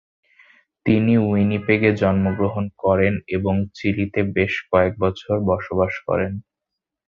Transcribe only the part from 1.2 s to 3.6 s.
উইনিপেগে জন্মগ্রহণ করেন এবং